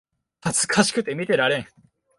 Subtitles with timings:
[0.41, 1.67] 恥ずかしくて見てられん